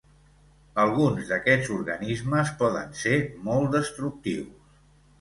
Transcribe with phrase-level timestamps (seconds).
[0.83, 4.55] Alguns d'aquests organismes poden ser molt destructius.